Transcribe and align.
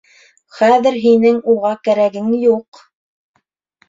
Хәҙер 0.59 0.95
һинең 1.03 1.37
уға 1.55 1.73
кәрәгең 1.87 2.31
юҡ! 2.45 2.81